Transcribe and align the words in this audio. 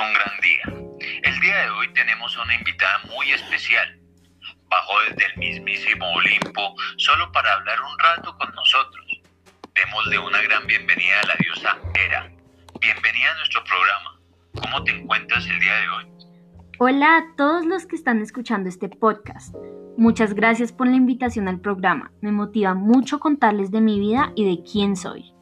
un 0.00 0.12
gran 0.14 0.40
día. 0.40 1.00
El 1.22 1.40
día 1.40 1.56
de 1.56 1.70
hoy 1.70 1.92
tenemos 1.92 2.36
una 2.38 2.54
invitada 2.54 3.00
muy 3.14 3.30
especial. 3.32 3.98
Bajó 4.68 4.94
desde 5.08 5.26
el 5.32 5.36
mismísimo 5.38 6.10
Olimpo 6.12 6.74
solo 6.96 7.30
para 7.32 7.52
hablar 7.52 7.78
un 7.82 7.98
rato 7.98 8.36
con 8.38 8.54
nosotros. 8.54 9.20
Démosle 9.74 10.18
una 10.18 10.40
gran 10.42 10.66
bienvenida 10.66 11.20
a 11.20 11.26
la 11.26 11.34
diosa 11.36 11.78
Hera. 11.94 12.30
Bienvenida 12.80 13.32
a 13.32 13.36
nuestro 13.36 13.62
programa. 13.64 14.20
¿Cómo 14.62 14.84
te 14.84 14.92
encuentras 14.92 15.46
el 15.46 15.60
día 15.60 15.74
de 15.74 15.88
hoy? 15.90 16.06
Hola 16.78 17.18
a 17.18 17.36
todos 17.36 17.66
los 17.66 17.84
que 17.84 17.96
están 17.96 18.22
escuchando 18.22 18.68
este 18.70 18.88
podcast. 18.88 19.54
Muchas 19.98 20.32
gracias 20.32 20.72
por 20.72 20.86
la 20.86 20.96
invitación 20.96 21.46
al 21.46 21.60
programa. 21.60 22.10
Me 22.22 22.32
motiva 22.32 22.72
mucho 22.72 23.20
contarles 23.20 23.70
de 23.70 23.82
mi 23.82 24.00
vida 24.00 24.32
y 24.34 24.44
de 24.44 24.62
quién 24.64 24.96
soy. 24.96 25.34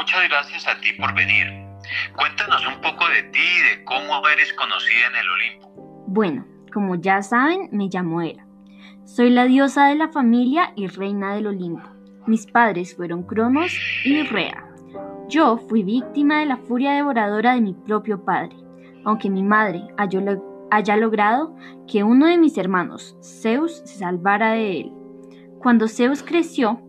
Muchas 0.00 0.30
gracias 0.30 0.66
a 0.66 0.80
ti 0.80 0.94
por 0.98 1.14
venir. 1.14 1.46
Cuéntanos 2.16 2.66
un 2.66 2.80
poco 2.80 3.06
de 3.06 3.22
ti 3.24 3.38
y 3.38 3.76
de 3.76 3.84
cómo 3.84 4.26
eres 4.28 4.50
conocida 4.54 5.08
en 5.10 5.16
el 5.16 5.28
Olimpo. 5.28 6.04
Bueno, 6.06 6.46
como 6.72 6.94
ya 6.94 7.20
saben, 7.20 7.68
me 7.70 7.90
llamo 7.92 8.22
Hera. 8.22 8.46
Soy 9.04 9.28
la 9.28 9.44
diosa 9.44 9.88
de 9.88 9.96
la 9.96 10.08
familia 10.08 10.72
y 10.74 10.86
reina 10.86 11.34
del 11.34 11.48
Olimpo. 11.48 11.86
Mis 12.26 12.46
padres 12.46 12.96
fueron 12.96 13.24
Cronos 13.24 13.78
y 14.02 14.22
Rea. 14.22 14.64
Yo 15.28 15.58
fui 15.68 15.82
víctima 15.82 16.38
de 16.38 16.46
la 16.46 16.56
furia 16.56 16.92
devoradora 16.92 17.52
de 17.52 17.60
mi 17.60 17.74
propio 17.74 18.24
padre, 18.24 18.56
aunque 19.04 19.28
mi 19.28 19.42
madre 19.42 19.82
haya 19.98 20.96
logrado 20.96 21.54
que 21.86 22.04
uno 22.04 22.24
de 22.24 22.38
mis 22.38 22.56
hermanos, 22.56 23.18
Zeus, 23.22 23.82
se 23.84 23.98
salvara 23.98 24.52
de 24.52 24.80
él. 24.80 24.92
Cuando 25.58 25.88
Zeus 25.88 26.22
creció, 26.22 26.80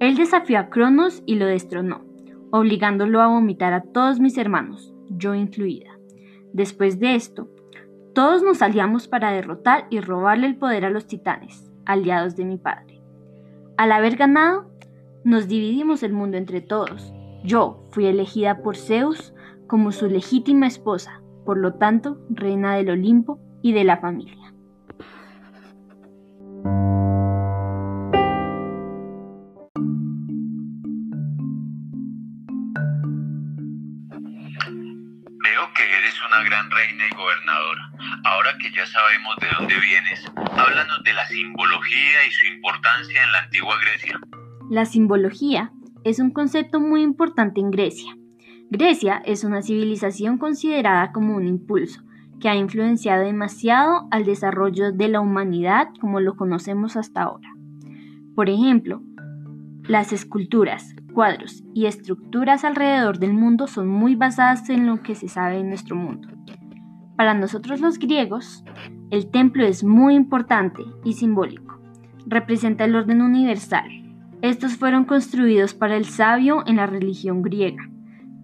él 0.00 0.16
desafió 0.16 0.58
a 0.58 0.70
Cronos 0.70 1.22
y 1.24 1.36
lo 1.36 1.46
destronó 1.46 2.07
obligándolo 2.50 3.20
a 3.20 3.28
vomitar 3.28 3.72
a 3.72 3.82
todos 3.82 4.20
mis 4.20 4.38
hermanos, 4.38 4.94
yo 5.10 5.34
incluida. 5.34 5.98
Después 6.52 6.98
de 6.98 7.14
esto, 7.14 7.48
todos 8.14 8.42
nos 8.42 8.62
aliamos 8.62 9.06
para 9.08 9.30
derrotar 9.30 9.86
y 9.90 10.00
robarle 10.00 10.46
el 10.46 10.56
poder 10.56 10.84
a 10.84 10.90
los 10.90 11.06
titanes, 11.06 11.70
aliados 11.84 12.36
de 12.36 12.44
mi 12.44 12.56
padre. 12.56 13.00
Al 13.76 13.92
haber 13.92 14.16
ganado, 14.16 14.70
nos 15.24 15.46
dividimos 15.46 16.02
el 16.02 16.12
mundo 16.12 16.36
entre 16.36 16.60
todos. 16.60 17.12
Yo 17.44 17.84
fui 17.90 18.06
elegida 18.06 18.62
por 18.62 18.76
Zeus 18.76 19.34
como 19.66 19.92
su 19.92 20.08
legítima 20.08 20.66
esposa, 20.66 21.22
por 21.44 21.58
lo 21.58 21.74
tanto, 21.74 22.18
reina 22.30 22.74
del 22.76 22.90
Olimpo 22.90 23.38
y 23.62 23.72
de 23.72 23.84
la 23.84 23.98
familia. 23.98 24.52
Gran 36.44 36.70
reina 36.70 37.04
y 37.10 37.16
gobernadora. 37.16 37.90
Ahora 38.24 38.56
que 38.58 38.70
ya 38.70 38.86
sabemos 38.86 39.36
de 39.40 39.48
dónde 39.58 39.74
vienes, 39.80 40.24
háblanos 40.36 41.02
de 41.04 41.12
la 41.12 41.26
simbología 41.26 42.26
y 42.26 42.30
su 42.30 42.46
importancia 42.46 43.22
en 43.22 43.32
la 43.32 43.38
antigua 43.40 43.76
Grecia. 43.80 44.20
La 44.70 44.84
simbología 44.84 45.72
es 46.04 46.18
un 46.18 46.30
concepto 46.30 46.80
muy 46.80 47.02
importante 47.02 47.60
en 47.60 47.70
Grecia. 47.70 48.16
Grecia 48.70 49.22
es 49.24 49.44
una 49.44 49.62
civilización 49.62 50.38
considerada 50.38 51.12
como 51.12 51.36
un 51.36 51.46
impulso 51.46 52.02
que 52.40 52.48
ha 52.48 52.54
influenciado 52.54 53.24
demasiado 53.24 54.06
al 54.10 54.24
desarrollo 54.24 54.92
de 54.92 55.08
la 55.08 55.20
humanidad 55.20 55.88
como 56.00 56.20
lo 56.20 56.36
conocemos 56.36 56.96
hasta 56.96 57.22
ahora. 57.22 57.48
Por 58.34 58.48
ejemplo, 58.48 59.02
las 59.82 60.12
esculturas, 60.12 60.94
cuadros 61.18 61.64
y 61.74 61.86
estructuras 61.86 62.62
alrededor 62.62 63.18
del 63.18 63.32
mundo 63.32 63.66
son 63.66 63.88
muy 63.88 64.14
basadas 64.14 64.70
en 64.70 64.86
lo 64.86 65.02
que 65.02 65.16
se 65.16 65.26
sabe 65.26 65.58
en 65.58 65.68
nuestro 65.68 65.96
mundo. 65.96 66.28
Para 67.16 67.34
nosotros 67.34 67.80
los 67.80 67.98
griegos, 67.98 68.64
el 69.10 69.28
templo 69.28 69.66
es 69.66 69.82
muy 69.82 70.14
importante 70.14 70.84
y 71.02 71.14
simbólico. 71.14 71.80
Representa 72.24 72.84
el 72.84 72.94
orden 72.94 73.20
universal. 73.20 73.90
Estos 74.42 74.76
fueron 74.76 75.06
construidos 75.06 75.74
para 75.74 75.96
el 75.96 76.04
sabio 76.04 76.62
en 76.68 76.76
la 76.76 76.86
religión 76.86 77.42
griega, 77.42 77.90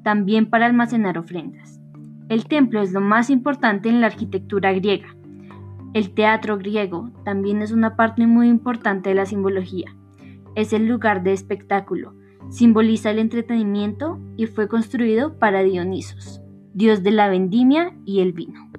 también 0.03 0.51
para 0.51 0.67
almacenar 0.67 1.17
ofrendas. 1.17 1.81
El 2.29 2.47
templo 2.47 2.83
es 2.83 2.91
lo 2.91 3.01
más 3.01 3.31
importante 3.31 3.89
en 3.89 4.01
la 4.01 4.09
arquitectura 4.09 4.73
griega. 4.73 5.15
El 5.93 6.13
teatro 6.13 6.59
griego 6.59 7.13
también 7.25 7.63
es 7.63 7.71
una 7.71 7.95
parte 7.95 8.27
muy 8.27 8.49
importante 8.49 9.11
de 9.11 9.15
la 9.15 9.27
simbología. 9.27 9.95
Es 10.57 10.73
el 10.73 10.89
lugar 10.89 11.23
de 11.23 11.33
espectáculo, 11.33 12.15
simboliza 12.51 13.11
el 13.11 13.19
entretenimiento 13.19 14.19
y 14.37 14.47
fue 14.47 14.69
construido 14.69 15.39
para 15.39 15.63
Dionisos, 15.63 16.41
dios 16.73 17.03
de 17.03 17.11
la 17.11 17.29
vendimia 17.29 17.95
y 18.05 18.21
el 18.21 18.33
vino. 18.33 18.71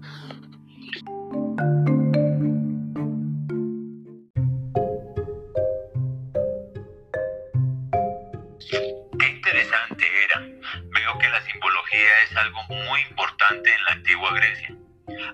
Qué 8.69 9.29
interesante 9.29 10.03
era. 10.25 10.41
Veo 10.41 11.17
que 11.19 11.29
la 11.29 11.41
simbología 11.41 12.11
es 12.29 12.37
algo 12.37 12.59
muy 12.69 13.01
importante 13.09 13.69
en 13.69 13.83
la 13.85 13.91
antigua 13.93 14.33
Grecia. 14.35 14.77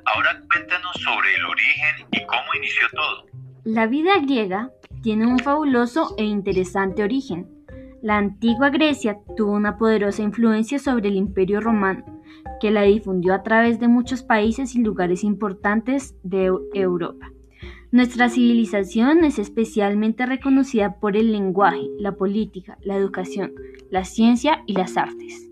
Ahora 0.05 0.41
cuéntanos 0.51 0.95
sobre 1.01 1.35
el 1.35 1.45
origen 1.45 2.07
y 2.11 2.25
cómo 2.25 2.53
inició 2.57 2.87
todo. 2.93 3.25
La 3.63 3.87
vida 3.87 4.17
griega 4.21 4.71
tiene 5.01 5.27
un 5.27 5.39
fabuloso 5.39 6.15
e 6.17 6.23
interesante 6.23 7.03
origen 7.03 7.60
la 8.01 8.17
antigua 8.17 8.69
Grecia 8.69 9.19
tuvo 9.37 9.51
una 9.51 9.77
poderosa 9.77 10.23
influencia 10.23 10.79
sobre 10.79 11.09
el 11.09 11.15
Imperio 11.15 11.61
romano, 11.61 12.03
que 12.59 12.71
la 12.71 12.83
difundió 12.83 13.33
a 13.33 13.43
través 13.43 13.79
de 13.79 13.87
muchos 13.87 14.23
países 14.23 14.75
y 14.75 14.79
lugares 14.79 15.23
importantes 15.23 16.15
de 16.23 16.51
Europa. 16.73 17.31
Nuestra 17.91 18.29
civilización 18.29 19.23
es 19.25 19.37
especialmente 19.37 20.25
reconocida 20.25 20.95
por 20.99 21.17
el 21.17 21.31
lenguaje, 21.31 21.89
la 21.99 22.13
política, 22.13 22.77
la 22.81 22.95
educación, 22.95 23.51
la 23.89 24.05
ciencia 24.05 24.63
y 24.65 24.73
las 24.73 24.97
artes. 24.97 25.50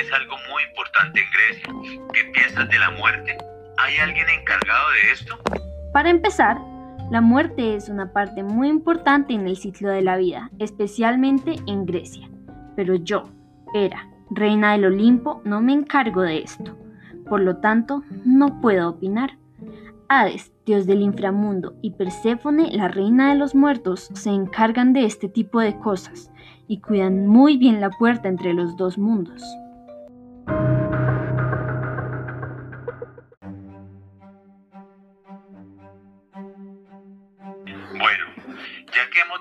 Es 0.00 0.12
algo 0.12 0.36
muy 0.50 0.62
importante 0.64 1.20
en 1.20 1.26
Grecia. 1.32 2.08
¿Qué 2.12 2.24
piensas 2.32 2.68
de 2.68 2.78
la 2.78 2.90
muerte? 2.90 3.36
¿Hay 3.78 3.96
alguien 3.96 4.26
encargado 4.28 4.90
de 4.90 5.12
esto? 5.12 5.38
Para 5.92 6.10
empezar, 6.10 6.58
la 7.10 7.20
muerte 7.20 7.76
es 7.76 7.88
una 7.88 8.12
parte 8.12 8.42
muy 8.42 8.68
importante 8.68 9.32
en 9.32 9.46
el 9.46 9.56
ciclo 9.56 9.90
de 9.90 10.02
la 10.02 10.16
vida, 10.16 10.50
especialmente 10.58 11.56
en 11.66 11.86
Grecia. 11.86 12.28
Pero 12.74 12.96
yo, 12.96 13.30
Hera, 13.74 14.08
reina 14.30 14.72
del 14.72 14.86
Olimpo, 14.86 15.40
no 15.44 15.60
me 15.60 15.72
encargo 15.72 16.22
de 16.22 16.38
esto. 16.38 16.76
Por 17.28 17.40
lo 17.40 17.56
tanto, 17.58 18.02
no 18.24 18.60
puedo 18.60 18.90
opinar. 18.90 19.38
Hades, 20.08 20.52
dios 20.64 20.86
del 20.86 21.02
inframundo, 21.02 21.74
y 21.82 21.92
Perséfone, 21.92 22.70
la 22.72 22.88
reina 22.88 23.30
de 23.30 23.38
los 23.38 23.54
muertos, 23.54 24.08
se 24.14 24.30
encargan 24.30 24.92
de 24.92 25.04
este 25.04 25.28
tipo 25.28 25.60
de 25.60 25.78
cosas 25.78 26.30
y 26.68 26.80
cuidan 26.80 27.26
muy 27.26 27.56
bien 27.56 27.80
la 27.80 27.90
puerta 27.90 28.28
entre 28.28 28.54
los 28.54 28.76
dos 28.76 28.98
mundos. 28.98 29.42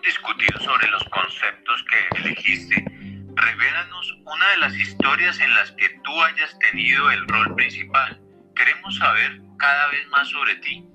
discutido 0.05 0.59
sobre 0.59 0.87
los 0.89 1.03
conceptos 1.05 1.83
que 1.89 2.19
elegiste, 2.19 2.75
revélanos 3.35 4.17
una 4.23 4.49
de 4.51 4.57
las 4.57 4.75
historias 4.75 5.39
en 5.39 5.53
las 5.55 5.71
que 5.71 5.89
tú 6.03 6.21
hayas 6.21 6.57
tenido 6.59 7.09
el 7.11 7.27
rol 7.27 7.55
principal. 7.55 8.24
Queremos 8.65 8.97
saber 8.97 9.41
cada 9.57 9.87
vez 9.89 10.07
más 10.11 10.27
sobre 10.27 10.55
ti. 10.55 10.87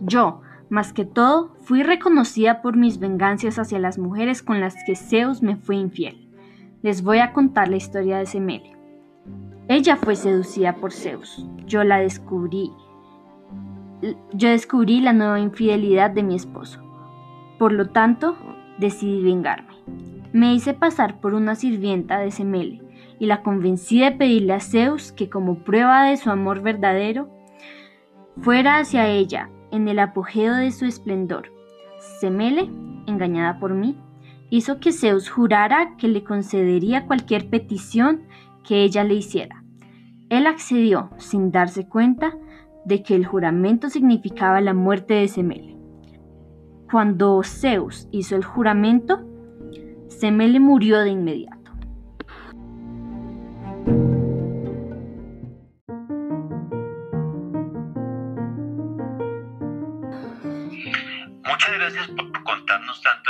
Yo, 0.00 0.42
más 0.68 0.92
que 0.92 1.04
todo, 1.04 1.56
fui 1.62 1.82
reconocida 1.82 2.62
por 2.62 2.76
mis 2.76 3.00
venganzas 3.00 3.58
hacia 3.58 3.80
las 3.80 3.98
mujeres 3.98 4.40
con 4.42 4.60
las 4.60 4.76
que 4.86 4.94
Zeus 4.94 5.42
me 5.42 5.56
fue 5.56 5.74
infiel. 5.74 6.28
Les 6.82 7.02
voy 7.02 7.18
a 7.18 7.32
contar 7.32 7.68
la 7.68 7.76
historia 7.76 8.18
de 8.18 8.26
Semele. 8.26 8.76
Ella 9.66 9.96
fue 9.96 10.14
seducida 10.14 10.76
por 10.76 10.92
Zeus. 10.92 11.44
Yo 11.66 11.82
la 11.82 11.98
descubrí. 11.98 12.70
Yo 14.32 14.50
descubrí 14.50 15.00
la 15.00 15.12
nueva 15.12 15.40
infidelidad 15.40 16.10
de 16.10 16.22
mi 16.22 16.36
esposo. 16.36 16.80
Por 17.58 17.72
lo 17.72 17.88
tanto, 17.88 18.36
decidí 18.78 19.24
vengarme. 19.24 19.74
Me 20.32 20.54
hice 20.54 20.74
pasar 20.74 21.20
por 21.20 21.34
una 21.34 21.56
sirvienta 21.56 22.20
de 22.20 22.30
Semele 22.30 22.89
y 23.20 23.26
la 23.26 23.42
convencí 23.42 24.00
de 24.00 24.12
pedirle 24.12 24.54
a 24.54 24.60
Zeus 24.60 25.12
que 25.12 25.28
como 25.28 25.62
prueba 25.62 26.04
de 26.04 26.16
su 26.16 26.30
amor 26.30 26.62
verdadero, 26.62 27.28
fuera 28.40 28.78
hacia 28.78 29.06
ella 29.08 29.50
en 29.70 29.86
el 29.88 29.98
apogeo 29.98 30.54
de 30.54 30.72
su 30.72 30.86
esplendor. 30.86 31.52
Semele, 32.18 32.70
engañada 33.06 33.60
por 33.60 33.74
mí, 33.74 33.96
hizo 34.48 34.80
que 34.80 34.90
Zeus 34.90 35.28
jurara 35.28 35.96
que 35.98 36.08
le 36.08 36.24
concedería 36.24 37.06
cualquier 37.06 37.50
petición 37.50 38.22
que 38.66 38.84
ella 38.84 39.04
le 39.04 39.14
hiciera. 39.14 39.62
Él 40.30 40.46
accedió 40.46 41.10
sin 41.18 41.52
darse 41.52 41.86
cuenta 41.86 42.34
de 42.86 43.02
que 43.02 43.14
el 43.14 43.26
juramento 43.26 43.90
significaba 43.90 44.62
la 44.62 44.72
muerte 44.72 45.14
de 45.14 45.28
Semele. 45.28 45.76
Cuando 46.90 47.42
Zeus 47.44 48.08
hizo 48.12 48.34
el 48.34 48.44
juramento, 48.44 49.20
Semele 50.08 50.58
murió 50.58 51.00
de 51.00 51.10
inmediato. 51.10 51.59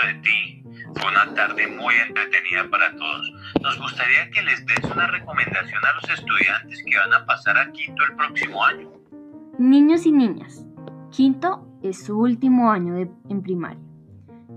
Tanto 0.01 0.07
de 0.07 0.23
ti. 0.23 0.63
Fue 0.95 1.11
una 1.11 1.35
tarde 1.35 1.67
muy 1.67 1.95
entretenida 2.07 2.69
para 2.71 2.95
todos. 2.97 3.33
Nos 3.63 3.79
gustaría 3.79 4.31
que 4.31 4.43
les 4.43 4.67
des 4.67 4.91
una 4.91 5.07
recomendación 5.07 5.81
a 5.85 5.93
los 5.95 6.11
estudiantes 6.11 6.83
que 6.85 6.97
van 6.97 7.15
a 7.15 7.27
pasar 7.27 7.57
a 7.57 7.71
quinto 7.73 8.03
el 8.05 8.17
próximo 8.17 8.65
año. 8.65 8.91
Niños 9.59 10.07
y 10.07 10.13
niñas, 10.13 10.67
quinto 11.11 11.67
es 11.83 12.05
su 12.05 12.19
último 12.19 12.71
año 12.71 12.95
de, 12.95 13.11
en 13.29 13.43
primaria. 13.43 13.81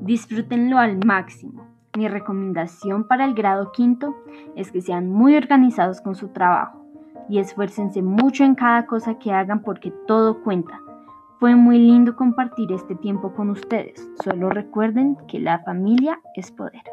Disfrútenlo 0.01 0.80
al 0.80 1.06
máximo. 1.06 1.72
Mi 1.95 2.07
recomendación 2.07 3.07
para 3.07 3.25
el 3.25 3.36
grado 3.36 3.72
quinto 3.72 4.16
es 4.56 4.72
que 4.72 4.81
sean 4.81 5.10
muy 5.10 5.36
organizados 5.36 6.01
con 6.01 6.16
su 6.16 6.30
trabajo 6.30 6.84
y 7.30 7.40
esfuércense 7.40 8.01
mucho 8.01 8.44
en 8.44 8.56
cada 8.56 8.86
cosa 8.88 9.19
que 9.19 9.31
hagan 9.31 9.62
porque 9.62 9.94
todo 10.07 10.42
cuenta. 10.42 10.82
Fue 11.44 11.57
muy 11.57 11.78
lindo 11.78 12.16
compartir 12.16 12.72
este 12.72 12.95
tiempo 12.95 13.34
con 13.34 13.50
ustedes. 13.50 14.10
Solo 14.24 14.50
recuerden 14.50 15.18
que 15.28 15.42
la 15.42 15.60
familia 15.66 16.22
es 16.38 16.54
poder. 16.54 16.84